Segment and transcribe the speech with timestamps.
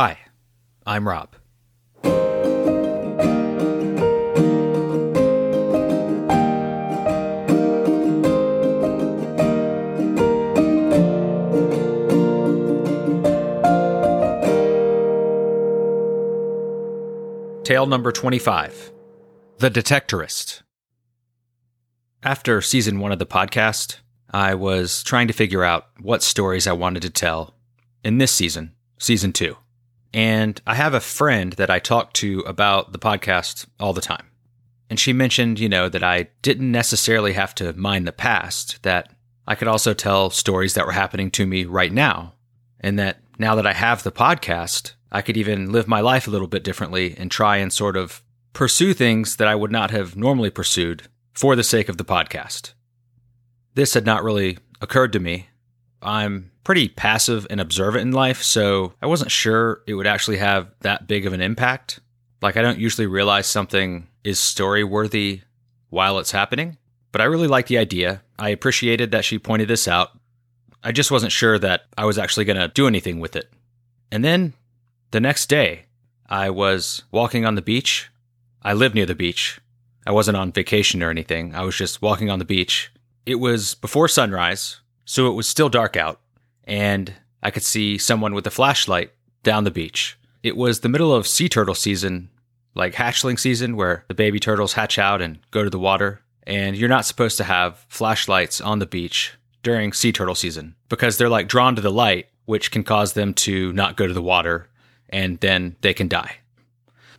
[0.00, 0.16] Hi,
[0.86, 1.34] I'm Rob.
[17.64, 18.92] Tale number 25
[19.58, 20.62] The Detectorist.
[22.22, 23.96] After season one of the podcast,
[24.30, 27.56] I was trying to figure out what stories I wanted to tell
[28.04, 29.56] in this season, season two.
[30.12, 34.26] And I have a friend that I talk to about the podcast all the time.
[34.90, 39.12] And she mentioned, you know, that I didn't necessarily have to mind the past, that
[39.46, 42.34] I could also tell stories that were happening to me right now.
[42.80, 46.30] And that now that I have the podcast, I could even live my life a
[46.30, 48.22] little bit differently and try and sort of
[48.52, 52.72] pursue things that I would not have normally pursued for the sake of the podcast.
[53.74, 55.48] This had not really occurred to me.
[56.02, 60.70] I'm pretty passive and observant in life, so I wasn't sure it would actually have
[60.80, 61.98] that big of an impact.
[62.42, 65.40] Like, I don't usually realize something is story worthy
[65.88, 66.76] while it's happening,
[67.10, 68.20] but I really liked the idea.
[68.38, 70.10] I appreciated that she pointed this out.
[70.84, 73.50] I just wasn't sure that I was actually going to do anything with it.
[74.12, 74.52] And then
[75.10, 75.86] the next day,
[76.28, 78.10] I was walking on the beach.
[78.60, 79.58] I live near the beach.
[80.06, 81.54] I wasn't on vacation or anything.
[81.54, 82.92] I was just walking on the beach.
[83.24, 86.20] It was before sunrise, so it was still dark out,
[86.68, 89.10] and I could see someone with a flashlight
[89.42, 90.16] down the beach.
[90.42, 92.28] It was the middle of sea turtle season,
[92.74, 96.20] like hatchling season, where the baby turtles hatch out and go to the water.
[96.44, 101.16] And you're not supposed to have flashlights on the beach during sea turtle season because
[101.16, 104.22] they're like drawn to the light, which can cause them to not go to the
[104.22, 104.68] water
[105.08, 106.36] and then they can die.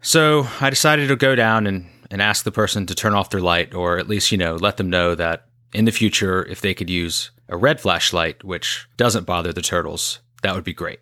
[0.00, 3.40] So I decided to go down and, and ask the person to turn off their
[3.40, 6.74] light, or at least, you know, let them know that in the future, if they
[6.74, 11.00] could use a red flashlight, which doesn't bother the turtles, that would be great.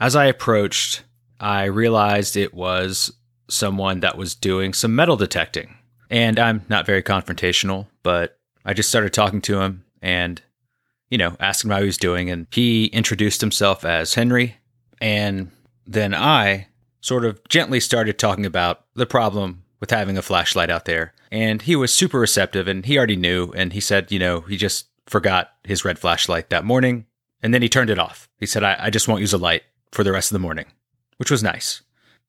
[0.00, 1.04] As I approached,
[1.40, 3.12] I realized it was
[3.48, 5.76] someone that was doing some metal detecting.
[6.10, 10.40] And I'm not very confrontational, but I just started talking to him and,
[11.10, 12.30] you know, asking him how he was doing.
[12.30, 14.56] And he introduced himself as Henry.
[15.00, 15.50] And
[15.86, 16.68] then I
[17.00, 21.12] sort of gently started talking about the problem with having a flashlight out there.
[21.30, 23.52] And he was super receptive and he already knew.
[23.54, 27.06] And he said, you know, he just forgot his red flashlight that morning.
[27.42, 28.28] And then he turned it off.
[28.38, 30.66] He said, I, I just won't use a light for the rest of the morning,
[31.18, 31.82] which was nice.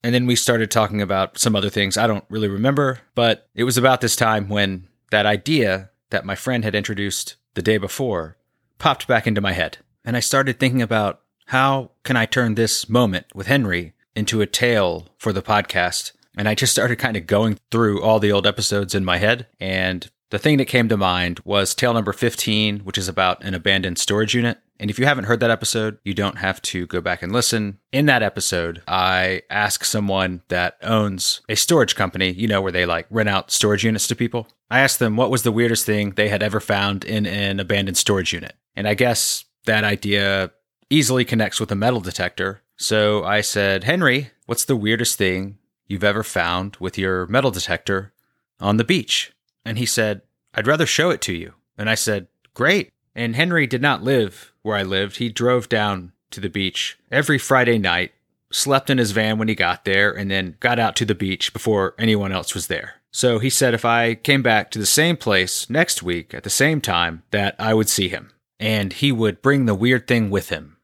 [0.03, 3.63] And then we started talking about some other things I don't really remember, but it
[3.63, 8.37] was about this time when that idea that my friend had introduced the day before
[8.77, 9.77] popped back into my head.
[10.03, 14.47] And I started thinking about how can I turn this moment with Henry into a
[14.47, 16.11] tale for the podcast?
[16.37, 19.47] And I just started kind of going through all the old episodes in my head.
[19.59, 23.53] And the thing that came to mind was tale number 15, which is about an
[23.53, 24.57] abandoned storage unit.
[24.79, 27.79] And if you haven't heard that episode, you don't have to go back and listen.
[27.91, 32.85] In that episode, I ask someone that owns a storage company, you know, where they
[32.85, 34.47] like rent out storage units to people.
[34.69, 37.97] I asked them what was the weirdest thing they had ever found in an abandoned
[37.97, 38.55] storage unit.
[38.75, 40.51] And I guess that idea
[40.89, 42.61] easily connects with a metal detector.
[42.75, 45.57] So I said, Henry, what's the weirdest thing
[45.87, 48.13] you've ever found with your metal detector
[48.59, 49.31] on the beach?
[49.65, 50.21] And he said,
[50.53, 51.53] I'd rather show it to you.
[51.77, 52.91] And I said, Great.
[53.15, 55.17] And Henry did not live where I lived.
[55.17, 58.11] He drove down to the beach every Friday night,
[58.51, 61.53] slept in his van when he got there, and then got out to the beach
[61.53, 62.95] before anyone else was there.
[63.11, 66.49] So he said if I came back to the same place next week at the
[66.49, 68.31] same time, that I would see him.
[68.59, 70.75] And he would bring the weird thing with him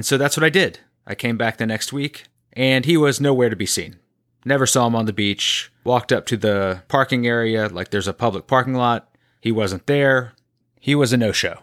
[0.00, 0.80] and so that's what I did.
[1.06, 2.24] I came back the next week,
[2.54, 3.96] and he was nowhere to be seen.
[4.44, 5.70] Never saw him on the beach.
[5.84, 9.08] Walked up to the parking area, like there's a public parking lot.
[9.40, 10.32] He wasn't there.
[10.78, 11.58] He was a no show.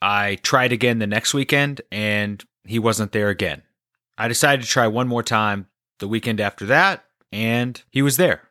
[0.00, 3.62] I tried again the next weekend, and he wasn't there again.
[4.18, 5.68] I decided to try one more time
[5.98, 8.48] the weekend after that, and he was there.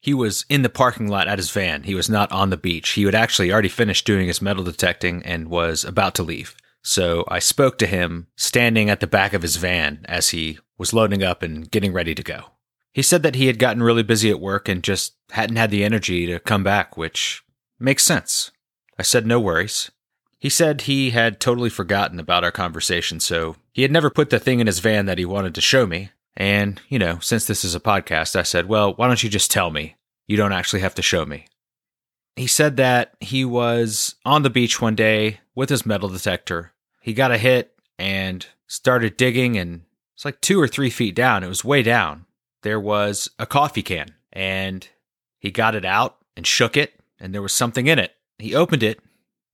[0.00, 1.84] He was in the parking lot at his van.
[1.84, 2.90] He was not on the beach.
[2.90, 6.56] He had actually already finished doing his metal detecting and was about to leave.
[6.82, 10.92] So I spoke to him standing at the back of his van as he was
[10.92, 12.46] loading up and getting ready to go.
[12.92, 15.84] He said that he had gotten really busy at work and just hadn't had the
[15.84, 17.42] energy to come back, which
[17.78, 18.50] makes sense.
[18.98, 19.90] I said no worries.
[20.38, 24.40] He said he had totally forgotten about our conversation, so he had never put the
[24.40, 26.10] thing in his van that he wanted to show me.
[26.36, 29.50] And, you know, since this is a podcast, I said, well, why don't you just
[29.50, 29.96] tell me?
[30.26, 31.46] You don't actually have to show me.
[32.36, 36.72] He said that he was on the beach one day with his metal detector.
[37.00, 39.82] He got a hit and started digging, and
[40.14, 41.44] it's like two or three feet down.
[41.44, 42.26] It was way down.
[42.62, 44.88] There was a coffee can, and
[45.38, 48.12] he got it out and shook it, and there was something in it.
[48.38, 49.00] He opened it,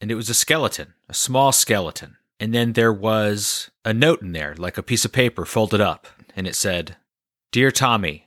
[0.00, 2.16] and it was a skeleton, a small skeleton.
[2.38, 6.06] And then there was a note in there, like a piece of paper folded up,
[6.36, 6.96] and it said,
[7.50, 8.26] Dear Tommy,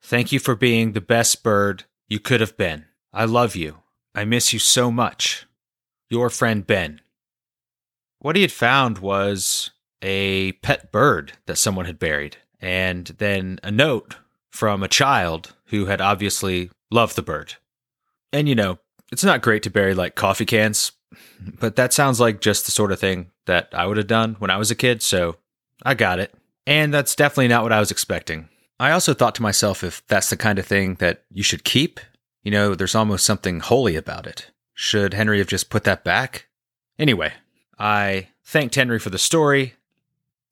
[0.00, 2.84] thank you for being the best bird you could have been.
[3.12, 3.78] I love you.
[4.14, 5.46] I miss you so much.
[6.08, 7.00] Your friend Ben.
[8.18, 9.70] What he had found was
[10.02, 14.16] a pet bird that someone had buried, and then a note
[14.50, 17.54] from a child who had obviously loved the bird.
[18.32, 18.78] And you know,
[19.12, 20.92] it's not great to bury like coffee cans,
[21.58, 24.50] but that sounds like just the sort of thing that I would have done when
[24.50, 25.36] I was a kid, so
[25.82, 26.34] I got it.
[26.66, 28.48] And that's definitely not what I was expecting.
[28.78, 32.00] I also thought to myself if that's the kind of thing that you should keep,
[32.42, 34.50] you know, there's almost something holy about it.
[34.74, 36.46] Should Henry have just put that back?
[36.98, 37.32] Anyway,
[37.78, 39.74] I thanked Henry for the story.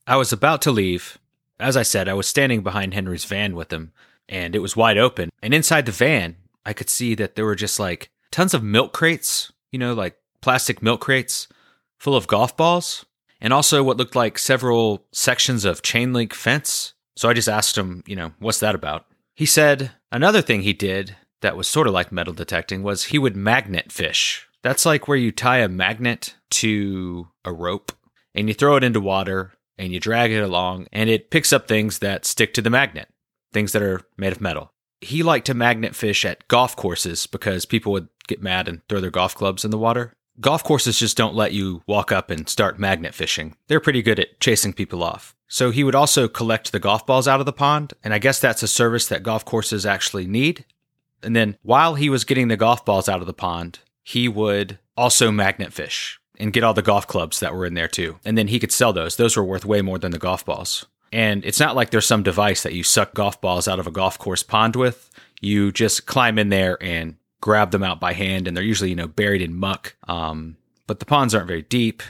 [0.06, 1.18] I was about to leave.
[1.60, 3.92] As I said, I was standing behind Henry's van with him,
[4.28, 5.30] and it was wide open.
[5.42, 8.92] And inside the van, I could see that there were just like tons of milk
[8.92, 11.48] crates, you know, like plastic milk crates
[11.98, 13.04] full of golf balls,
[13.40, 16.94] and also what looked like several sections of chain link fence.
[17.16, 19.06] So I just asked him, you know, what's that about?
[19.34, 23.18] He said another thing he did that was sort of like metal detecting was he
[23.18, 24.46] would magnet fish.
[24.62, 27.92] That's like where you tie a magnet to a rope
[28.34, 31.68] and you throw it into water and you drag it along and it picks up
[31.68, 33.08] things that stick to the magnet,
[33.52, 34.72] things that are made of metal.
[35.00, 39.00] He liked to magnet fish at golf courses because people would get mad and throw
[39.00, 40.12] their golf clubs in the water.
[40.40, 43.56] Golf courses just don't let you walk up and start magnet fishing.
[43.66, 45.34] They're pretty good at chasing people off.
[45.48, 48.38] So he would also collect the golf balls out of the pond, and I guess
[48.38, 50.64] that's a service that golf courses actually need.
[51.22, 54.78] And then while he was getting the golf balls out of the pond, he would
[54.96, 58.18] also magnet fish and get all the golf clubs that were in there too.
[58.24, 59.16] And then he could sell those.
[59.16, 60.86] Those were worth way more than the golf balls.
[61.12, 63.90] And it's not like there's some device that you suck golf balls out of a
[63.92, 65.10] golf course pond with.
[65.40, 68.96] You just climb in there and grab them out by hand, and they're usually, you
[68.96, 69.96] know, buried in muck.
[70.06, 70.56] Um,
[70.86, 72.02] but the ponds aren't very deep.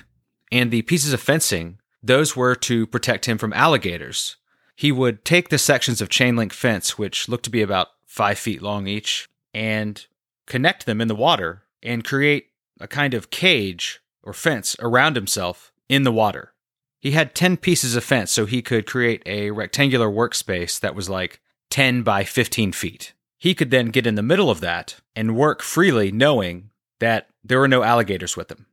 [0.50, 4.37] And the pieces of fencing, those were to protect him from alligators.
[4.75, 8.38] He would take the sections of chain link fence, which looked to be about five
[8.38, 10.06] feet long each, and
[10.46, 12.46] connect them in the water and create
[12.81, 16.52] a kind of cage or fence around himself in the water.
[17.00, 21.08] He had 10 pieces of fence, so he could create a rectangular workspace that was
[21.08, 21.40] like
[21.70, 23.12] 10 by 15 feet.
[23.38, 27.61] He could then get in the middle of that and work freely, knowing that there
[27.61, 28.66] were no alligators with him.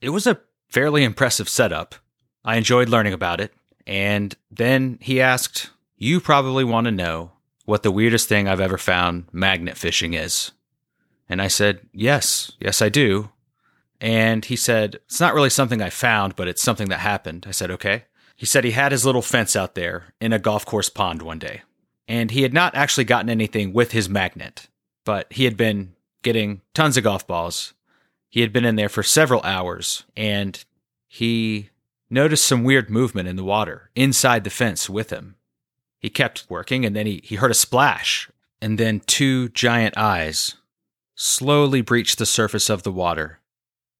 [0.00, 0.40] It was a
[0.70, 1.94] fairly impressive setup.
[2.44, 3.52] I enjoyed learning about it.
[3.86, 7.32] And then he asked, You probably want to know
[7.66, 10.52] what the weirdest thing I've ever found magnet fishing is.
[11.28, 13.30] And I said, Yes, yes, I do.
[14.00, 17.44] And he said, It's not really something I found, but it's something that happened.
[17.46, 18.04] I said, Okay.
[18.36, 21.38] He said he had his little fence out there in a golf course pond one
[21.38, 21.62] day.
[22.06, 24.68] And he had not actually gotten anything with his magnet,
[25.04, 27.72] but he had been getting tons of golf balls.
[28.28, 30.62] He had been in there for several hours and
[31.08, 31.70] he
[32.10, 35.36] noticed some weird movement in the water inside the fence with him.
[35.98, 40.56] He kept working and then he, he heard a splash, and then two giant eyes
[41.14, 43.40] slowly breached the surface of the water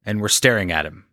[0.04, 1.06] and were staring at him.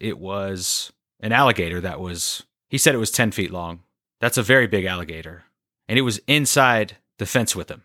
[0.00, 3.82] It was an alligator that was, he said it was 10 feet long.
[4.20, 5.44] That's a very big alligator.
[5.88, 7.82] And it was inside the fence with him.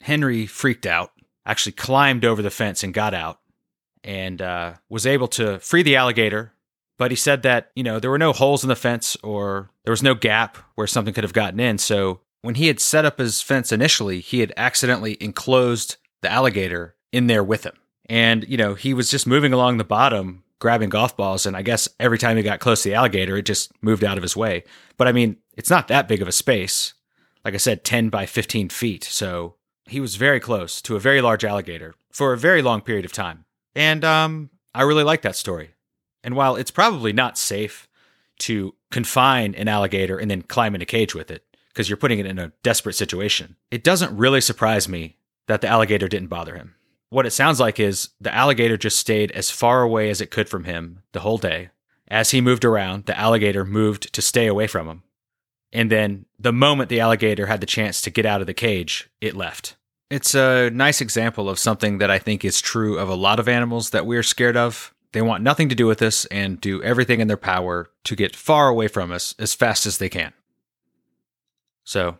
[0.00, 1.12] Henry freaked out,
[1.44, 3.40] actually climbed over the fence and got out
[4.04, 6.52] and uh, was able to free the alligator
[6.98, 9.92] but he said that, you know, there were no holes in the fence or there
[9.92, 11.78] was no gap where something could have gotten in.
[11.78, 16.94] So when he had set up his fence initially, he had accidentally enclosed the alligator
[17.12, 17.76] in there with him.
[18.08, 21.44] And, you know, he was just moving along the bottom, grabbing golf balls.
[21.44, 24.16] And I guess every time he got close to the alligator, it just moved out
[24.16, 24.64] of his way.
[24.96, 26.94] But I mean, it's not that big of a space.
[27.44, 29.04] Like I said, 10 by 15 feet.
[29.04, 33.04] So he was very close to a very large alligator for a very long period
[33.04, 33.44] of time.
[33.74, 35.70] And um, I really like that story.
[36.26, 37.88] And while it's probably not safe
[38.40, 42.18] to confine an alligator and then climb in a cage with it, because you're putting
[42.18, 46.56] it in a desperate situation, it doesn't really surprise me that the alligator didn't bother
[46.56, 46.74] him.
[47.10, 50.48] What it sounds like is the alligator just stayed as far away as it could
[50.48, 51.70] from him the whole day.
[52.08, 55.02] As he moved around, the alligator moved to stay away from him.
[55.72, 59.08] And then the moment the alligator had the chance to get out of the cage,
[59.20, 59.76] it left.
[60.10, 63.48] It's a nice example of something that I think is true of a lot of
[63.48, 67.20] animals that we're scared of, they want nothing to do with us and do everything
[67.20, 70.34] in their power to get far away from us as fast as they can.
[71.84, 72.18] So,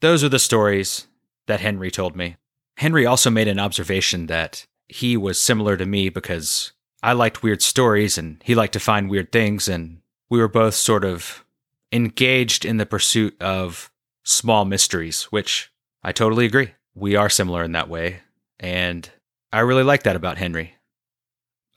[0.00, 1.08] those are the stories
[1.48, 2.36] that Henry told me.
[2.76, 6.70] Henry also made an observation that he was similar to me because
[7.02, 10.74] I liked weird stories and he liked to find weird things, and we were both
[10.76, 11.44] sort of
[11.90, 13.90] engaged in the pursuit of
[14.22, 15.72] small mysteries, which
[16.04, 16.70] I totally agree.
[16.94, 18.20] We are similar in that way,
[18.60, 19.10] and
[19.52, 20.77] I really like that about Henry.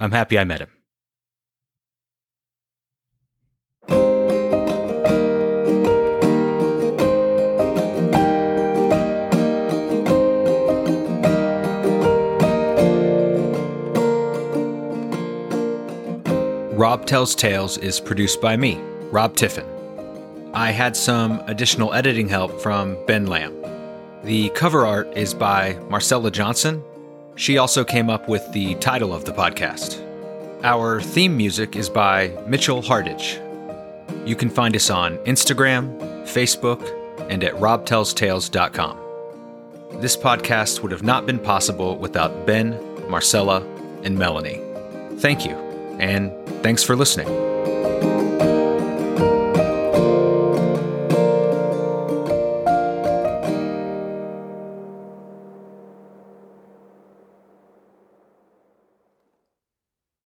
[0.02, 0.70] I'm happy I met him.
[16.76, 18.82] Rob Tells Tales is produced by me,
[19.12, 19.68] Rob Tiffin.
[20.56, 23.56] I had some additional editing help from Ben Lamb.
[24.24, 26.84] The cover art is by Marcella Johnson
[27.42, 30.00] she also came up with the title of the podcast.
[30.64, 33.40] Our theme music is by Mitchell Hardage.
[34.28, 36.80] You can find us on Instagram, Facebook,
[37.32, 39.00] and at robtellstales.com.
[40.00, 42.80] This podcast would have not been possible without Ben,
[43.10, 43.66] Marcella,
[44.04, 44.62] and Melanie.
[45.18, 45.56] Thank you,
[46.00, 46.32] and
[46.62, 47.51] thanks for listening.